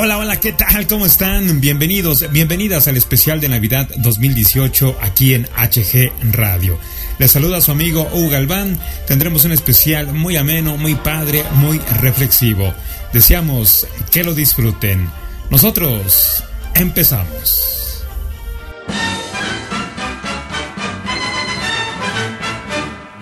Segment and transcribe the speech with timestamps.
[0.00, 0.86] Hola, hola, ¿qué tal?
[0.86, 1.60] ¿Cómo están?
[1.60, 6.78] Bienvenidos, bienvenidas al especial de Navidad 2018 aquí en HG Radio.
[7.18, 8.78] Les saluda su amigo Hugo Galván.
[9.08, 12.72] Tendremos un especial muy ameno, muy padre, muy reflexivo.
[13.12, 15.10] Deseamos que lo disfruten.
[15.50, 16.44] Nosotros
[16.76, 18.04] empezamos.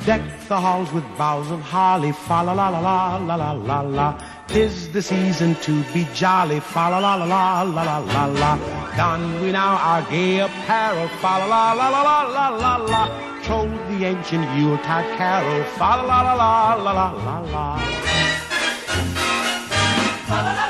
[0.04, 4.35] Deck the halls with of holly, fa la la la la la la la.
[4.48, 8.58] Tis the season to be jolly, fa la la la la la la la la.
[8.96, 13.02] Don we now our gay apparel, fa la la la la la la la la.
[13.42, 17.80] Troll the ancient Yuletide carol, fa la la la la la la la
[20.28, 20.65] la.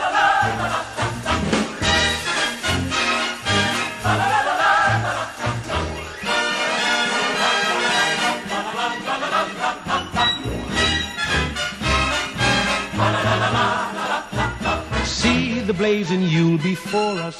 [15.86, 17.36] The blazing Yule before us.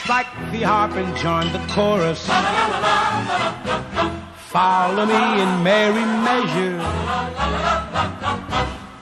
[0.00, 2.26] Strike the harp and join the chorus.
[4.48, 6.80] Follow me in merry measure.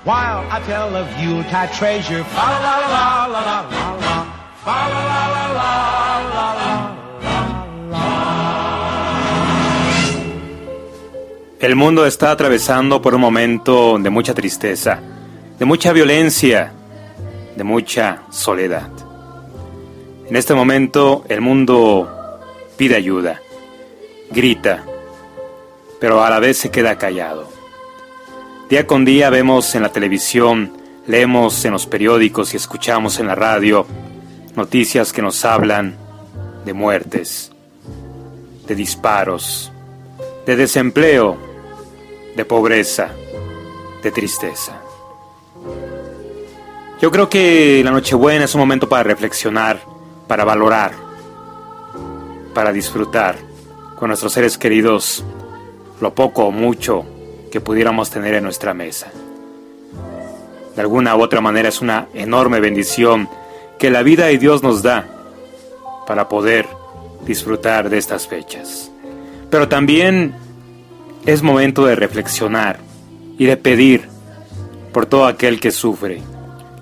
[0.02, 2.24] While I tell of Yuletide treasure.
[2.34, 3.82] La la la la la.
[11.60, 14.98] El mundo está atravesando por un momento de mucha tristeza,
[15.56, 16.72] de mucha violencia,
[17.56, 18.90] de mucha soledad.
[20.28, 22.40] En este momento el mundo
[22.76, 23.40] pide ayuda,
[24.30, 24.84] grita,
[26.00, 27.48] pero a la vez se queda callado.
[28.68, 30.72] Día con día vemos en la televisión,
[31.06, 33.86] leemos en los periódicos y escuchamos en la radio
[34.56, 35.96] noticias que nos hablan
[36.64, 37.52] de muertes,
[38.66, 39.70] de disparos,
[40.46, 41.36] de desempleo,
[42.36, 43.10] de pobreza,
[44.02, 44.81] de tristeza.
[47.02, 49.80] Yo creo que la Nochebuena es un momento para reflexionar,
[50.28, 50.92] para valorar,
[52.54, 53.34] para disfrutar
[53.98, 55.24] con nuestros seres queridos
[56.00, 57.04] lo poco o mucho
[57.50, 59.10] que pudiéramos tener en nuestra mesa.
[60.76, 63.28] De alguna u otra manera es una enorme bendición
[63.80, 65.08] que la vida y Dios nos da
[66.06, 66.68] para poder
[67.26, 68.92] disfrutar de estas fechas.
[69.50, 70.34] Pero también
[71.26, 72.78] es momento de reflexionar
[73.38, 74.08] y de pedir
[74.92, 76.22] por todo aquel que sufre,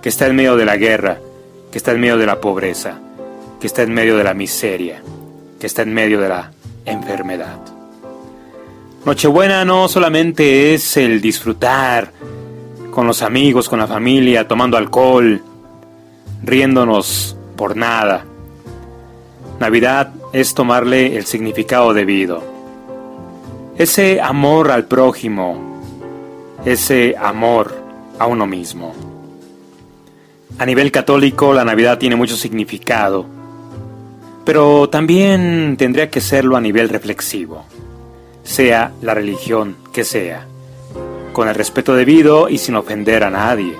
[0.02, 1.18] que está en medio de la guerra,
[1.70, 2.98] que está en medio de la pobreza,
[3.60, 5.02] que está en medio de la miseria,
[5.58, 6.50] que está en medio de la
[6.84, 7.58] enfermedad.
[9.04, 12.12] Nochebuena no solamente es el disfrutar
[12.90, 15.42] con los amigos, con la familia, tomando alcohol,
[16.42, 18.24] riéndonos por nada.
[19.58, 22.42] Navidad es tomarle el significado debido.
[23.76, 25.80] Ese amor al prójimo,
[26.64, 27.74] ese amor
[28.18, 29.09] a uno mismo.
[30.60, 33.24] A nivel católico la Navidad tiene mucho significado,
[34.44, 37.64] pero también tendría que serlo a nivel reflexivo,
[38.42, 40.46] sea la religión que sea,
[41.32, 43.74] con el respeto debido y sin ofender a nadie.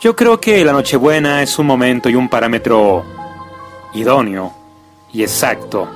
[0.00, 3.04] Yo creo que la Nochebuena es un momento y un parámetro
[3.92, 4.52] idóneo
[5.12, 5.88] y exacto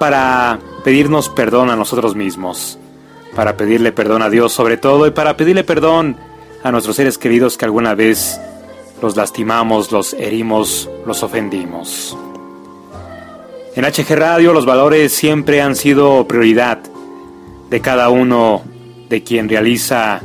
[0.00, 2.80] para pedirnos perdón a nosotros mismos,
[3.36, 6.16] para pedirle perdón a Dios sobre todo y para pedirle perdón
[6.64, 8.40] a nuestros seres queridos que alguna vez
[9.06, 12.18] los lastimamos, los herimos, los ofendimos.
[13.76, 16.80] En HG Radio los valores siempre han sido prioridad
[17.70, 18.62] de cada uno
[19.08, 20.20] de quien realiza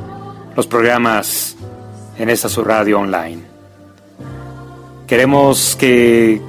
[0.55, 1.55] los programas
[2.17, 3.43] en esta su radio online.
[5.05, 6.41] Queremos que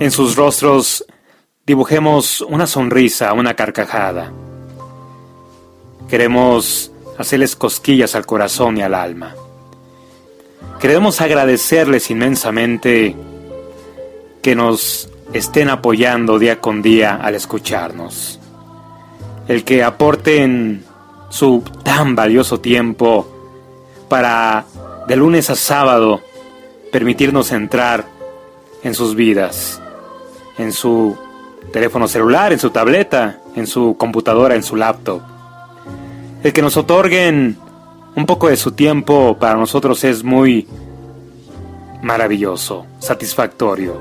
[0.00, 1.06] en sus rostros
[1.64, 4.30] dibujemos una sonrisa, una carcajada.
[6.06, 9.34] Queremos hacerles cosquillas al corazón y al alma.
[10.80, 13.16] Queremos agradecerles inmensamente
[14.42, 18.38] que nos estén apoyando día con día al escucharnos.
[19.48, 20.84] El que aporten
[21.30, 23.26] su tan valioso tiempo
[24.08, 24.66] para
[25.08, 26.20] de lunes a sábado
[26.92, 28.04] permitirnos entrar
[28.82, 29.80] en sus vidas,
[30.58, 31.16] en su
[31.72, 35.22] teléfono celular, en su tableta, en su computadora, en su laptop.
[36.42, 37.56] El que nos otorguen
[38.16, 40.66] un poco de su tiempo para nosotros es muy
[42.02, 44.00] maravilloso, satisfactorio,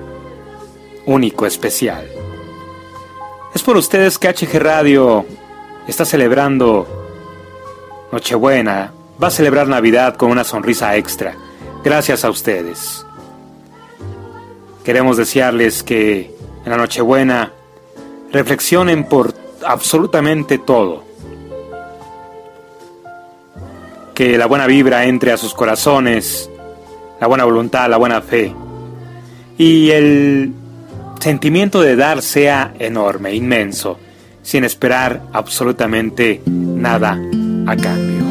[1.06, 2.06] único, especial.
[3.56, 5.26] Es por ustedes que HG Radio
[5.88, 6.88] está celebrando
[8.12, 11.36] Nochebuena, va a celebrar Navidad con una sonrisa extra.
[11.84, 13.06] Gracias a ustedes.
[14.84, 17.52] Queremos desearles que en la Nochebuena
[18.32, 19.34] reflexionen por
[19.66, 21.04] absolutamente todo.
[24.14, 26.50] Que la buena vibra entre a sus corazones,
[27.20, 28.54] la buena voluntad, la buena fe.
[29.58, 30.54] Y el
[31.20, 33.98] sentimiento de dar sea enorme, inmenso,
[34.42, 37.18] sin esperar absolutamente nada
[37.66, 38.23] a cambio.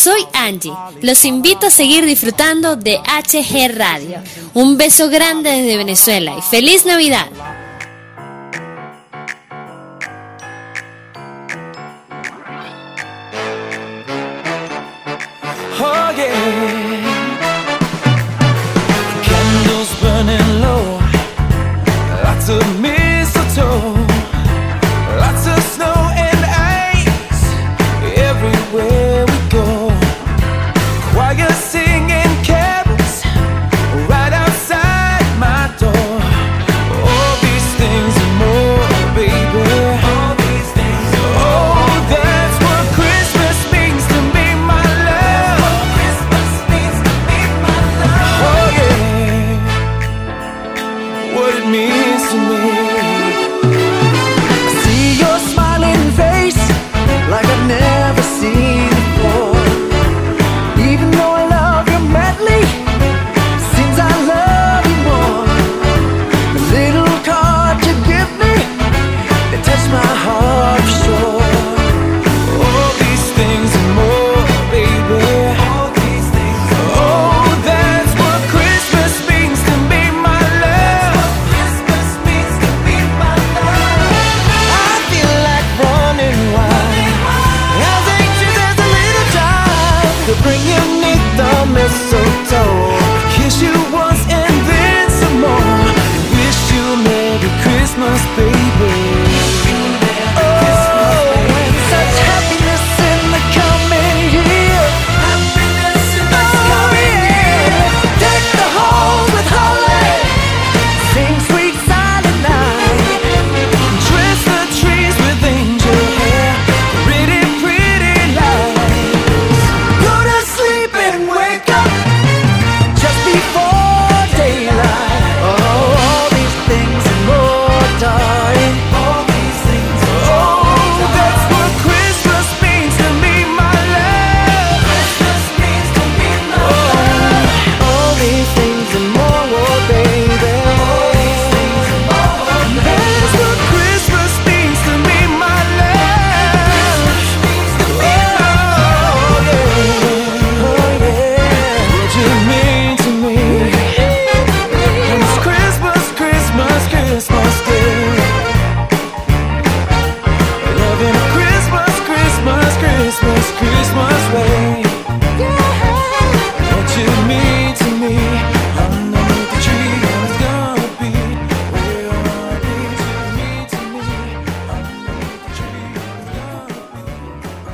[0.00, 0.72] Soy Angie.
[1.02, 4.22] Los invito a seguir disfrutando de HG Radio.
[4.54, 7.29] Un beso grande desde Venezuela y feliz Navidad.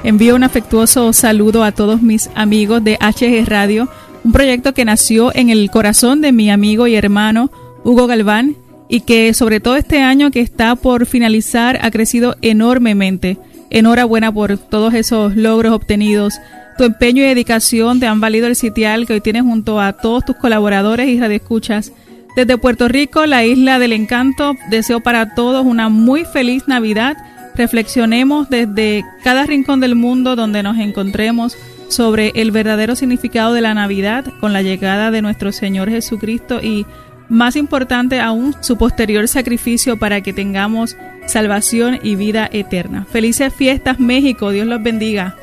[0.06, 3.88] Envío un afectuoso saludo a todos mis amigos de HG Radio,
[4.22, 7.50] un proyecto que nació en el corazón de mi amigo y hermano
[7.82, 8.54] Hugo Galván
[8.88, 13.36] y que sobre todo este año que está por finalizar ha crecido enormemente.
[13.68, 16.34] Enhorabuena por todos esos logros obtenidos.
[16.78, 20.24] Tu empeño y dedicación te han valido el sitial que hoy tienes junto a todos
[20.24, 21.90] tus colaboradores y radioescuchas.
[22.36, 27.16] Desde Puerto Rico, la isla del encanto, deseo para todos una muy feliz Navidad
[27.56, 31.56] reflexionemos desde cada rincón del mundo donde nos encontremos
[31.88, 36.86] sobre el verdadero significado de la Navidad con la llegada de nuestro Señor Jesucristo y
[37.28, 40.96] más importante aún su posterior sacrificio para que tengamos
[41.26, 43.06] salvación y vida eterna.
[43.10, 45.36] Felices fiestas México, Dios los bendiga.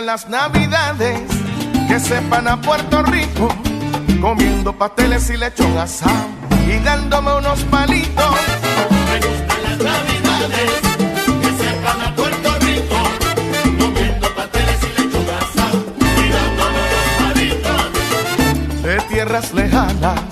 [0.00, 1.20] Las navidades
[1.88, 3.48] que sepan a Puerto Rico,
[4.20, 6.28] comiendo pasteles y lechón asado
[6.66, 8.36] y dándome unos palitos.
[9.10, 10.80] Me gustan las navidades
[11.42, 12.96] que sepan a Puerto Rico,
[13.78, 18.82] comiendo pasteles y lechón asado y dándome unos palitos.
[18.82, 20.29] De tierras lejanas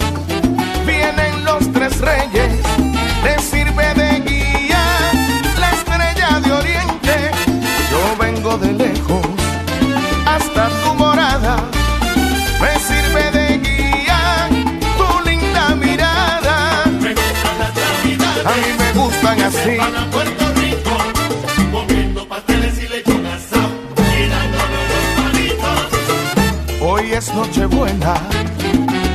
[26.80, 28.14] Hoy es Nochebuena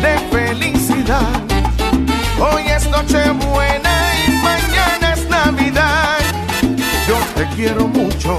[0.01, 1.21] de felicidad.
[2.39, 6.17] Hoy es Nochebuena y mañana es Navidad.
[7.07, 8.35] Yo te quiero mucho,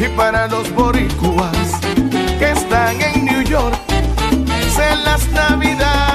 [0.00, 1.80] Y para los boricuas
[2.38, 6.07] que están en New York, en las navidades,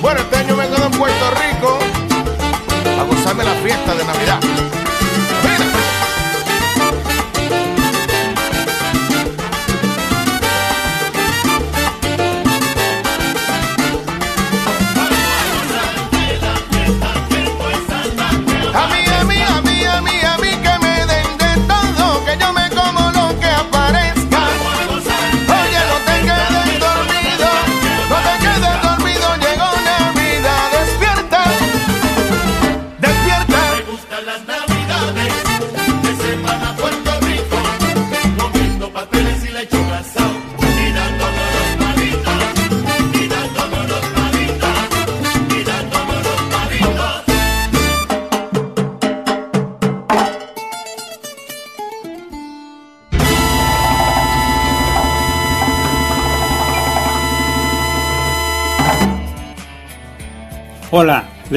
[0.00, 1.78] Bueno, este año quedo en Puerto Rico
[2.98, 4.77] a gozarme la fiesta de Navidad.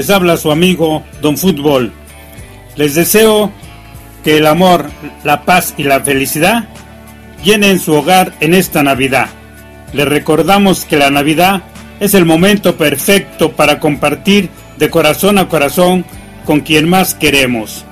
[0.01, 1.93] Les habla su amigo Don Fútbol.
[2.75, 3.51] Les deseo
[4.23, 4.89] que el amor,
[5.23, 6.67] la paz y la felicidad
[7.43, 9.29] llenen su hogar en esta Navidad.
[9.93, 11.61] Les recordamos que la Navidad
[11.99, 16.03] es el momento perfecto para compartir de corazón a corazón
[16.45, 17.85] con quien más queremos.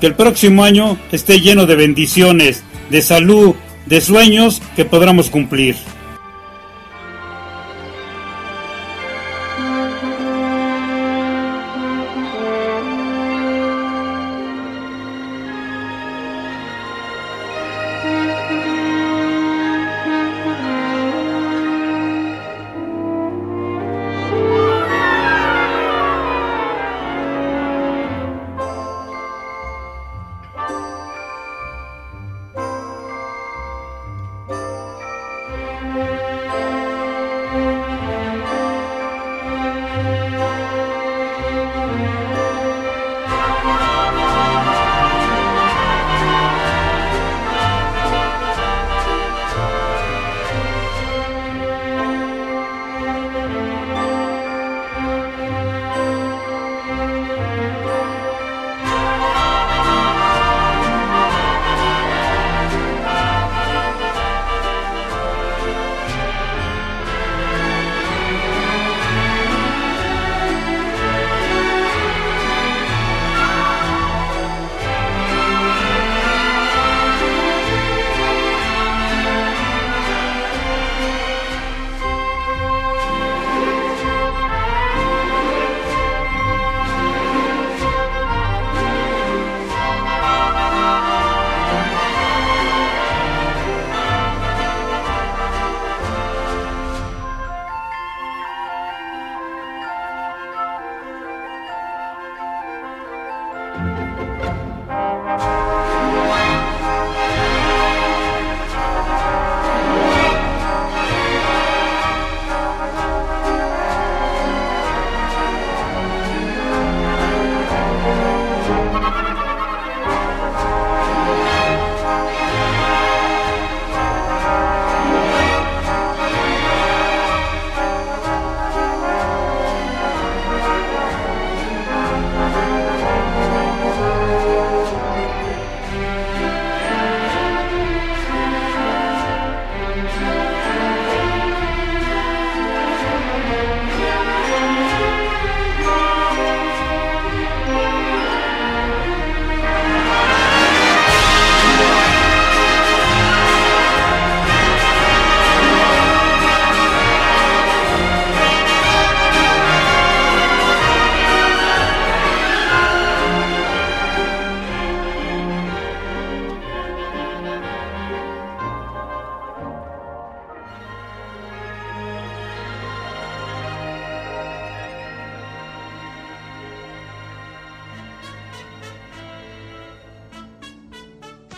[0.00, 3.54] Que el próximo año esté lleno de bendiciones, de salud,
[3.86, 5.76] de sueños que podamos cumplir.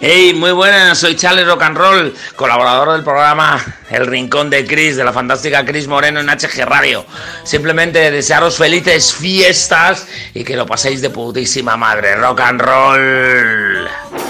[0.07, 4.97] Hey, muy buenas, soy Charlie Rock and Roll, colaborador del programa El Rincón de Chris,
[4.97, 7.07] de la fantástica Chris Moreno en HG Radio.
[7.43, 12.17] Simplemente desearos felices fiestas y que lo paséis de putísima madre.
[12.17, 14.24] Rock and roll.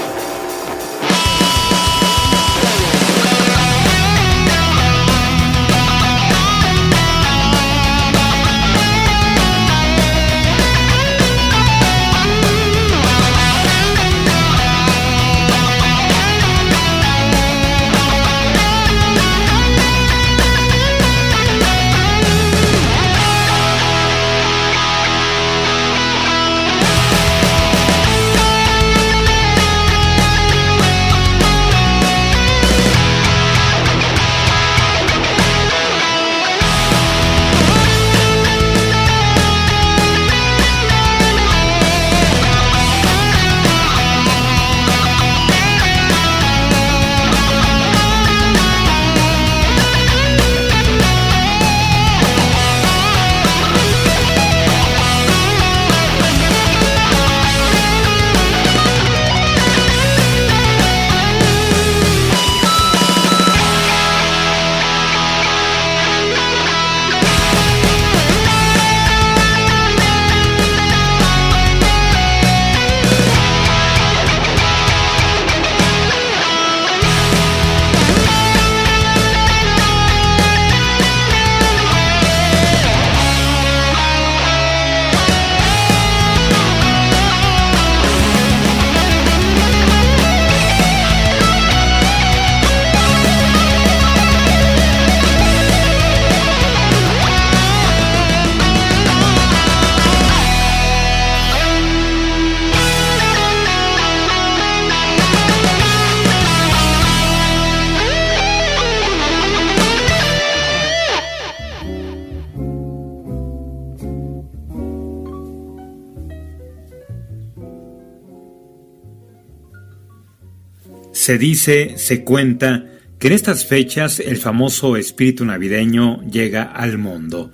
[121.24, 122.84] Se dice, se cuenta,
[123.18, 127.50] que en estas fechas el famoso espíritu navideño llega al mundo,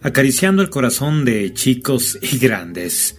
[0.00, 3.18] acariciando el corazón de chicos y grandes.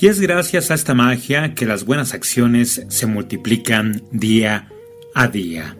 [0.00, 4.70] Y es gracias a esta magia que las buenas acciones se multiplican día
[5.14, 5.76] a día.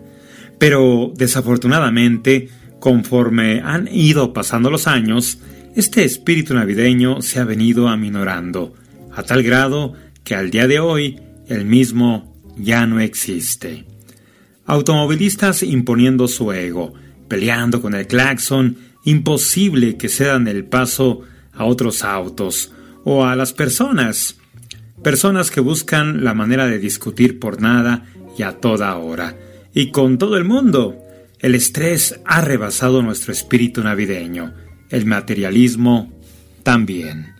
[0.58, 2.50] Pero desafortunadamente,
[2.80, 5.38] conforme han ido pasando los años,
[5.74, 8.74] este espíritu navideño se ha venido aminorando,
[9.14, 13.84] a tal grado que al día de hoy el mismo ya no existe.
[14.66, 16.94] Automovilistas imponiendo su ego,
[17.28, 22.72] peleando con el claxon, imposible que cedan el paso a otros autos
[23.04, 24.36] o a las personas.
[25.02, 28.06] Personas que buscan la manera de discutir por nada
[28.38, 29.36] y a toda hora.
[29.74, 31.00] Y con todo el mundo.
[31.40, 34.54] El estrés ha rebasado nuestro espíritu navideño
[34.94, 36.12] el materialismo
[36.62, 37.33] también.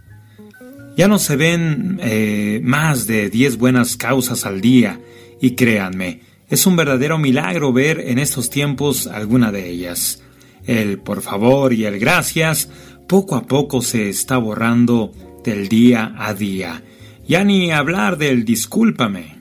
[0.97, 5.01] Ya no se ven eh, más de 10 buenas causas al día,
[5.41, 10.23] y créanme, es un verdadero milagro ver en estos tiempos alguna de ellas.
[10.67, 12.69] El por favor y el gracias
[13.09, 15.13] poco a poco se está borrando
[15.45, 16.83] del día a día.
[17.27, 19.35] Ya ni hablar del discúlpame.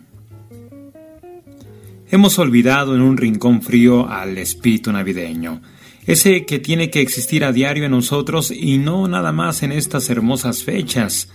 [2.10, 5.62] Hemos olvidado en un rincón frío al espíritu navideño
[6.06, 10.10] ese que tiene que existir a diario en nosotros y no nada más en estas
[10.10, 11.30] hermosas fechas.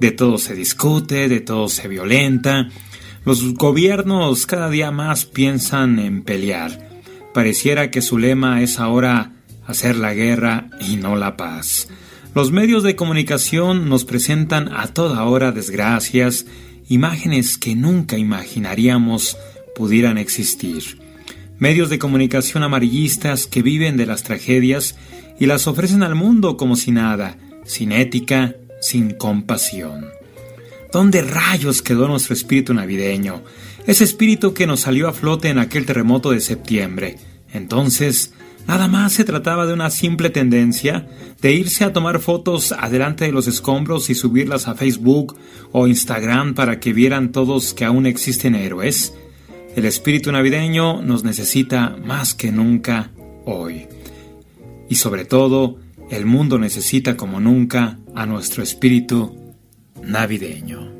[0.00, 2.68] De todo se discute, de todo se violenta.
[3.24, 6.88] Los gobiernos cada día más piensan en pelear.
[7.32, 9.32] Pareciera que su lema es ahora
[9.66, 11.88] hacer la guerra y no la paz.
[12.34, 16.46] Los medios de comunicación nos presentan a toda hora desgracias,
[16.88, 19.36] imágenes que nunca imaginaríamos
[19.76, 20.98] pudieran existir
[21.60, 24.96] medios de comunicación amarillistas que viven de las tragedias
[25.38, 30.06] y las ofrecen al mundo como si nada, sin ética, sin compasión.
[30.92, 33.42] ¿Dónde rayos quedó nuestro espíritu navideño?
[33.86, 37.16] Ese espíritu que nos salió a flote en aquel terremoto de septiembre.
[37.52, 38.32] Entonces,
[38.66, 41.06] nada más se trataba de una simple tendencia
[41.40, 45.36] de irse a tomar fotos adelante de los escombros y subirlas a Facebook
[45.72, 49.14] o Instagram para que vieran todos que aún existen héroes.
[49.76, 53.12] El espíritu navideño nos necesita más que nunca
[53.44, 53.86] hoy.
[54.88, 55.78] Y sobre todo,
[56.10, 59.54] el mundo necesita como nunca a nuestro espíritu
[60.02, 60.99] navideño.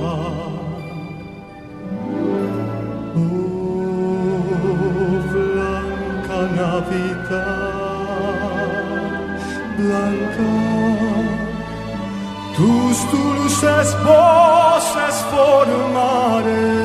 [12.91, 16.80] tus dulces voces formaré.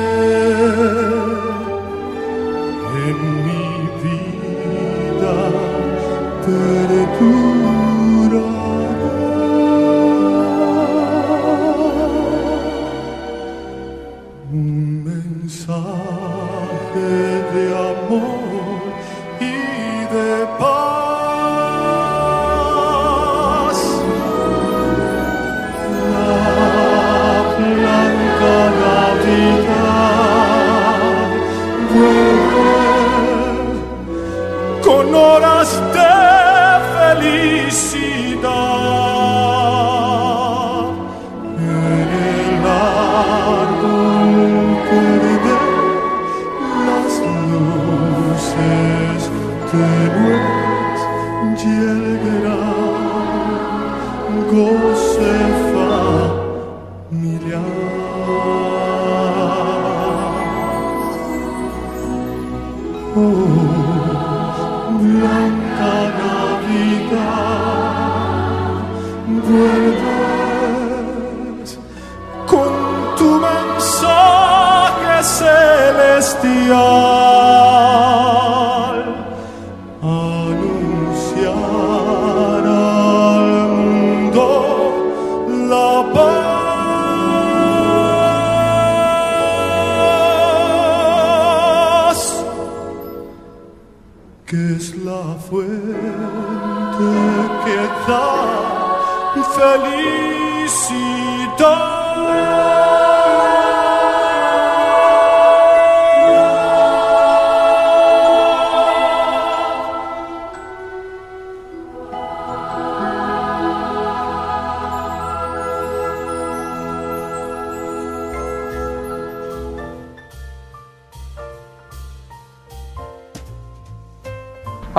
[37.77, 38.16] see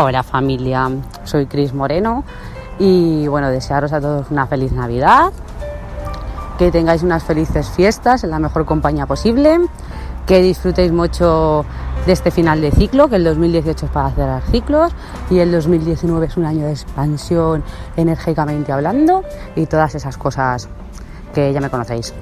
[0.00, 0.88] Hola familia,
[1.24, 2.22] soy Cris Moreno
[2.78, 5.32] y bueno, desearos a todos una feliz Navidad,
[6.56, 9.58] que tengáis unas felices fiestas en la mejor compañía posible,
[10.24, 11.64] que disfrutéis mucho
[12.06, 14.92] de este final de ciclo, que el 2018 es para cerrar ciclos
[15.30, 17.64] y el 2019 es un año de expansión
[17.96, 19.24] enérgicamente hablando
[19.56, 20.68] y todas esas cosas
[21.34, 22.14] que ya me conocéis.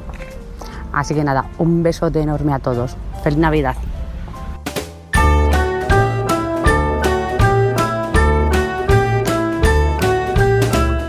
[0.95, 2.97] Así que nada, un besote enorme a todos.
[3.23, 3.77] Feliz Navidad.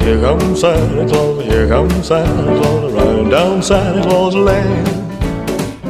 [0.08, 4.86] Here comes Santa Claus, here comes Santa Claus, riding down Santa Claus Lane.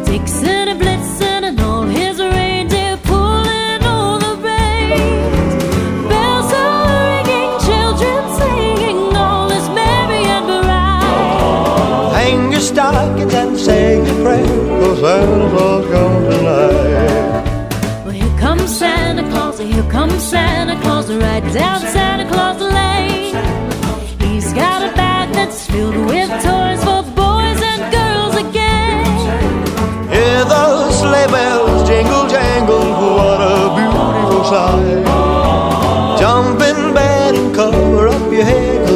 [0.06, 5.64] Dixon and Blitzen and all his reindeer pulling all the reins.
[6.10, 12.14] Bells are ringing, children singing, all is merry and bright.
[12.16, 14.48] Hang your stockings and say your prayer,
[14.80, 18.04] cause Santa Claus comes tonight.
[18.04, 22.67] Well, here comes Santa Claus, here comes Santa Claus, right down Santa Claus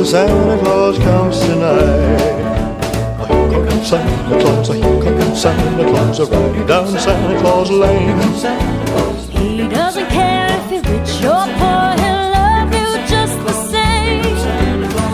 [0.01, 2.17] cause Santa Claus comes tonight.
[3.51, 8.17] Here comes Santa Claus, here comes Santa Claus, riding down Santa Claus Lane.
[9.29, 14.23] He doesn't care if you're rich or poor, he'll love you just the same.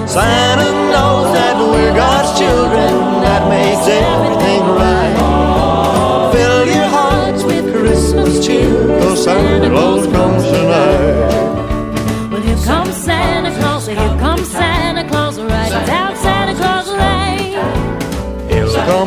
[0.07, 6.31] Santa knows that we're God's children, that makes everything right.
[6.33, 11.36] Fill your hearts with Christmas cheer, cause Santa Claus comes tonight.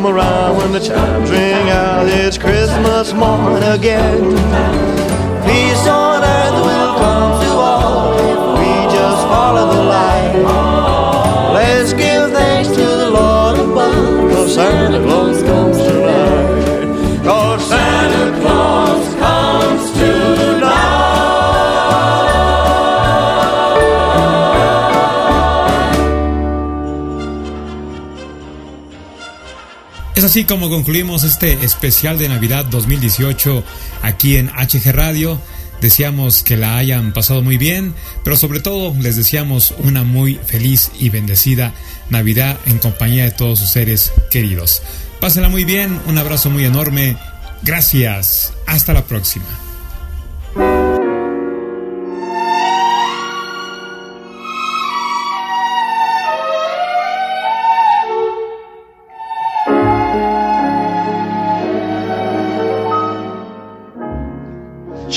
[0.01, 4.19] Come around when the chimes ring out, it's Christmas morn again.
[5.45, 10.70] Peace on earth will come to all if we just follow the light.
[30.21, 33.63] Es así como concluimos este especial de Navidad 2018
[34.03, 35.41] aquí en HG Radio.
[35.81, 40.91] Deseamos que la hayan pasado muy bien, pero sobre todo les deseamos una muy feliz
[40.99, 41.73] y bendecida
[42.11, 44.83] Navidad en compañía de todos sus seres queridos.
[45.19, 47.17] Pásenla muy bien, un abrazo muy enorme.
[47.63, 48.53] Gracias.
[48.67, 49.70] Hasta la próxima.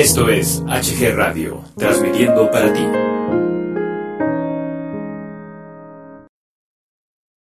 [0.00, 3.09] Esto es HG Radio, transmitiendo para ti.